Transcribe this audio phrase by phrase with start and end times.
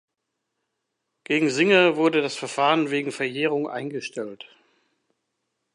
[1.25, 4.47] Gegen Singer wurde das Verfahren wegen Verjährung eingestellt.